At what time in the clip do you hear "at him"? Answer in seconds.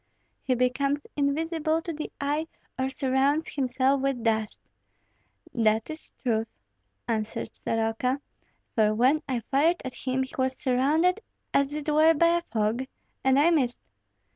9.85-10.23